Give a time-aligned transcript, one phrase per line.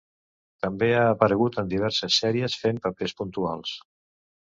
[0.65, 3.81] També ha aparegut en diverses sèries fent papers puntuals.